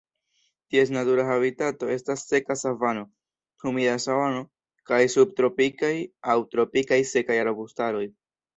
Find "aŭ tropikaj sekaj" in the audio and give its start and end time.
6.33-7.41